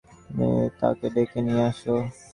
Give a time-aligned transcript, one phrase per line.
[0.19, 0.49] তুমি
[0.79, 1.95] তাঁকে ডেকে নিয়ে এসো।